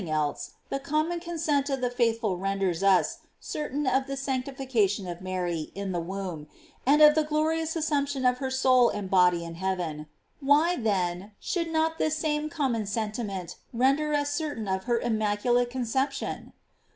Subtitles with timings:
[0.09, 5.71] else, the common consent of the faithful renders us certain of the sanctification of Mary
[5.75, 6.47] in the womb,
[6.87, 10.07] and of the glorious assumption of Let soul and body in heaven;
[10.39, 16.53] why, then, should not this same common sentiment render us certain of her immaculate conception?